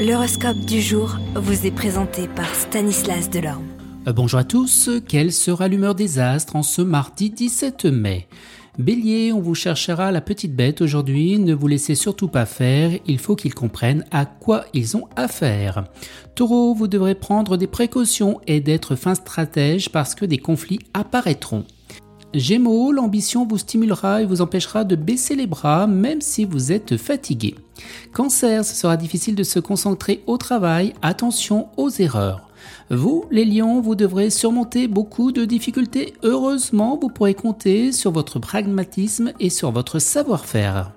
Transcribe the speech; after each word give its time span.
L'horoscope 0.00 0.60
du 0.60 0.80
jour 0.80 1.18
vous 1.34 1.66
est 1.66 1.70
présenté 1.70 2.26
par 2.26 2.54
Stanislas 2.54 3.28
Delorme. 3.28 3.66
Euh, 4.08 4.14
bonjour 4.14 4.40
à 4.40 4.44
tous, 4.44 4.88
quelle 5.06 5.30
sera 5.30 5.68
l'humeur 5.68 5.94
des 5.94 6.18
astres 6.18 6.56
en 6.56 6.62
ce 6.62 6.80
mardi 6.80 7.28
17 7.28 7.84
mai? 7.84 8.26
Bélier, 8.78 9.30
on 9.30 9.42
vous 9.42 9.54
cherchera 9.54 10.10
la 10.10 10.22
petite 10.22 10.56
bête 10.56 10.80
aujourd'hui, 10.80 11.38
ne 11.38 11.52
vous 11.52 11.66
laissez 11.66 11.94
surtout 11.94 12.28
pas 12.28 12.46
faire, 12.46 12.92
il 13.04 13.18
faut 13.18 13.36
qu'ils 13.36 13.52
comprennent 13.52 14.06
à 14.10 14.24
quoi 14.24 14.64
ils 14.72 14.96
ont 14.96 15.06
affaire. 15.16 15.84
Taureau, 16.34 16.72
vous 16.72 16.88
devrez 16.88 17.14
prendre 17.14 17.58
des 17.58 17.66
précautions 17.66 18.40
et 18.46 18.60
d'être 18.60 18.96
fin 18.96 19.14
stratège 19.14 19.90
parce 19.90 20.14
que 20.14 20.24
des 20.24 20.38
conflits 20.38 20.80
apparaîtront. 20.94 21.66
Gémeaux, 22.32 22.92
l'ambition 22.92 23.44
vous 23.44 23.58
stimulera 23.58 24.22
et 24.22 24.26
vous 24.26 24.40
empêchera 24.40 24.84
de 24.84 24.94
baisser 24.94 25.34
les 25.34 25.48
bras 25.48 25.86
même 25.88 26.20
si 26.20 26.44
vous 26.44 26.70
êtes 26.70 26.96
fatigué. 26.96 27.56
Cancer, 28.12 28.64
ce 28.64 28.74
sera 28.74 28.96
difficile 28.96 29.34
de 29.34 29.42
se 29.42 29.58
concentrer 29.58 30.22
au 30.26 30.36
travail, 30.36 30.92
attention 31.02 31.68
aux 31.76 31.90
erreurs. 31.90 32.49
Vous, 32.90 33.24
les 33.30 33.44
lions, 33.44 33.80
vous 33.80 33.94
devrez 33.94 34.30
surmonter 34.30 34.88
beaucoup 34.88 35.32
de 35.32 35.44
difficultés. 35.44 36.14
Heureusement, 36.22 36.98
vous 37.00 37.08
pourrez 37.08 37.34
compter 37.34 37.92
sur 37.92 38.10
votre 38.10 38.38
pragmatisme 38.38 39.32
et 39.40 39.50
sur 39.50 39.70
votre 39.70 39.98
savoir-faire. 39.98 40.92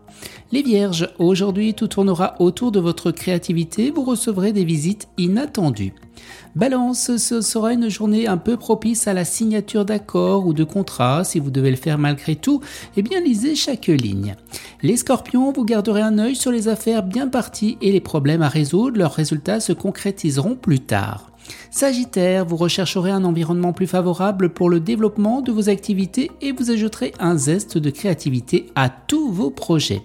Les 0.51 0.61
vierges, 0.61 1.09
aujourd'hui 1.17 1.73
tout 1.73 1.87
tournera 1.87 2.35
autour 2.39 2.71
de 2.71 2.79
votre 2.79 3.11
créativité, 3.11 3.89
vous 3.89 4.03
recevrez 4.03 4.53
des 4.53 4.63
visites 4.63 5.07
inattendues. 5.17 5.93
Balance, 6.55 7.17
ce 7.17 7.41
sera 7.41 7.73
une 7.73 7.89
journée 7.89 8.27
un 8.27 8.37
peu 8.37 8.55
propice 8.55 9.07
à 9.07 9.13
la 9.13 9.25
signature 9.25 9.83
d'accords 9.83 10.45
ou 10.45 10.53
de 10.53 10.63
contrats. 10.63 11.23
Si 11.23 11.39
vous 11.39 11.49
devez 11.49 11.71
le 11.71 11.75
faire 11.75 11.97
malgré 11.97 12.35
tout, 12.35 12.61
eh 12.95 13.01
bien 13.01 13.19
lisez 13.19 13.55
chaque 13.55 13.87
ligne. 13.87 14.35
Les 14.83 14.97
scorpions, 14.97 15.51
vous 15.51 15.65
garderez 15.65 16.01
un 16.01 16.19
œil 16.19 16.35
sur 16.35 16.51
les 16.51 16.67
affaires 16.67 17.01
bien 17.01 17.27
parties 17.27 17.77
et 17.81 17.91
les 17.91 18.01
problèmes 18.01 18.43
à 18.43 18.49
résoudre. 18.49 18.99
Leurs 18.99 19.13
résultats 19.13 19.59
se 19.59 19.73
concrétiseront 19.73 20.55
plus 20.55 20.81
tard. 20.81 21.32
Sagittaire, 21.71 22.45
vous 22.45 22.55
rechercherez 22.55 23.11
un 23.11 23.23
environnement 23.23 23.73
plus 23.73 23.87
favorable 23.87 24.49
pour 24.49 24.69
le 24.69 24.79
développement 24.79 25.41
de 25.41 25.51
vos 25.51 25.69
activités 25.69 26.31
et 26.41 26.51
vous 26.51 26.71
ajouterez 26.71 27.13
un 27.19 27.37
zeste 27.37 27.77
de 27.77 27.89
créativité 27.89 28.67
à 28.75 28.89
tous 28.89 29.31
vos 29.31 29.49
projets. 29.49 30.03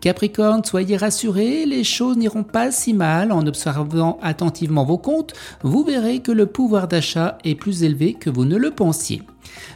Capricorne, 0.00 0.64
soyez 0.64 0.96
rassurés, 0.96 1.66
les 1.66 1.84
choses 1.84 2.16
n'iront 2.16 2.42
pas 2.42 2.70
si 2.70 2.92
mal 2.92 3.32
en 3.32 3.46
observant 3.46 4.18
attentivement 4.22 4.84
vos 4.84 4.98
comptes, 4.98 5.32
vous 5.62 5.84
verrez 5.84 6.20
que 6.20 6.32
le 6.32 6.46
pouvoir 6.46 6.88
d'achat 6.88 7.38
est 7.44 7.54
plus 7.54 7.84
élevé 7.84 8.14
que 8.14 8.28
vous 8.28 8.44
ne 8.44 8.56
le 8.56 8.70
pensiez. 8.70 9.22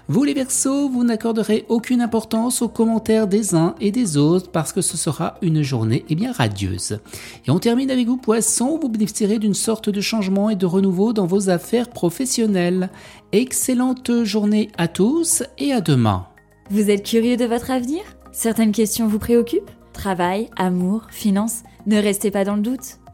Vous 0.09 0.25
les 0.25 0.35
Verseaux, 0.35 0.89
vous 0.89 1.05
n'accorderez 1.05 1.65
aucune 1.69 2.01
importance 2.01 2.63
aux 2.63 2.69
commentaires 2.69 3.27
des 3.27 3.55
uns 3.55 3.75
et 3.81 3.91
des 3.91 4.17
autres 4.17 4.51
parce 4.51 4.73
que 4.73 4.81
ce 4.81 4.97
sera 4.97 5.37
une 5.43 5.63
journée 5.63 6.05
eh 6.09 6.15
bien 6.15 6.33
radieuse. 6.33 7.01
Et 7.47 7.51
on 7.51 7.59
termine 7.59 7.91
avec 7.91 8.07
vous 8.07 8.17
Poissons, 8.17 8.79
vous 8.81 8.89
bénéficierez 8.89 9.39
d'une 9.39 9.55
sorte 9.55 9.91
de 9.91 10.01
changement 10.01 10.51
et 10.51 10.57
de 10.57 10.67
renouveau 10.67 11.13
dans 11.13 11.27
vos 11.27 11.51
affaires 11.51 11.89
professionnelles. 11.89 12.91
Excellente 13.33 14.25
journée 14.25 14.71
à 14.79 14.89
tous 14.89 15.43
et 15.59 15.73
à 15.73 15.81
demain. 15.81 16.27
Vous 16.71 16.91
êtes 16.91 17.05
curieux 17.05 17.37
de 17.37 17.45
votre 17.45 17.71
avenir? 17.71 18.01
Certaines 18.33 18.73
questions 18.73 19.07
vous 19.07 19.19
préoccupent? 19.19 19.71
Travail, 19.93 20.49
amour, 20.57 21.07
finances? 21.11 21.63
Ne 21.87 21.99
restez 21.99 22.31
pas 22.31 22.45
dans 22.45 22.57
le 22.57 22.63
doute. 22.63 22.99